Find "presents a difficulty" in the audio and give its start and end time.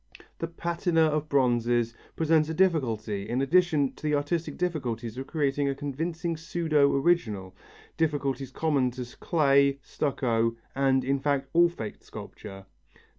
2.15-3.29